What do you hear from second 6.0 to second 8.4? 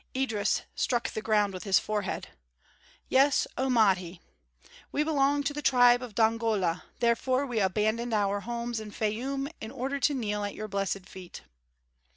of Dongola; therefore we abandoned our